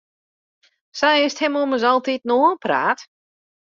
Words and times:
Sa 0.97 1.09
is 1.25 1.33
it 1.35 1.41
him 1.43 1.55
ommers 1.61 1.85
altiten 1.89 2.35
oanpraat. 2.37 2.99